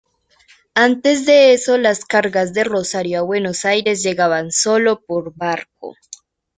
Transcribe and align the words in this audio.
Antes 0.73 1.27
de 1.27 1.53
eso, 1.53 1.77
las 1.77 2.05
cargas 2.05 2.53
de 2.55 2.63
Rosario 2.63 3.19
a 3.19 3.21
Buenos 3.21 3.65
Aires 3.65 4.01
llegaban 4.01 4.51
sólo 4.51 5.05
por 5.05 5.35
barco. 5.35 5.95